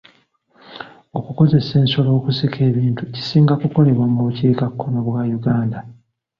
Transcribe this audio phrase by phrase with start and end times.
[1.17, 5.79] Okukozesa ensolo okusika ebintu kisinga kukolebwa mu bukiikakkono bwa Uganda.